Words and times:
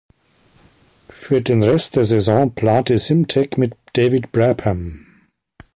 Für 1.11 1.43
den 1.43 1.61
Rest 1.61 1.95
der 1.95 2.05
Saison 2.05 2.55
plante 2.55 2.97
Simtek 2.97 3.59
mit 3.59 3.73
David 3.95 4.31
Brabham. 4.31 5.05